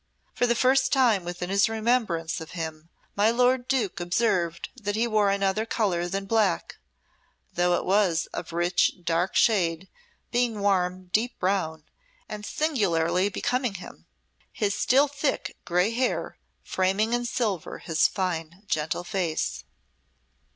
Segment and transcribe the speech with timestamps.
[0.33, 5.05] For the first time within his remembrance of him, my lord Duke observed that he
[5.05, 6.77] wore another colour than black,
[7.53, 9.87] though it was of rich, dark shade,
[10.31, 11.83] being warm, deep brown,
[12.27, 14.07] and singularly becoming him,
[14.51, 19.65] his still thick grey hair framing in silver his fine, gentle face.